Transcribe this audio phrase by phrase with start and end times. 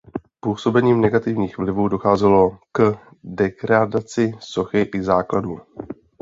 [0.39, 5.59] Působením negativních vlivů docházelo k degradaci sochy i základů.